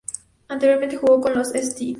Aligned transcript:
Anteriormente 0.49 0.97
jugó 0.97 1.21
con 1.21 1.35
los 1.35 1.53
St. 1.53 1.85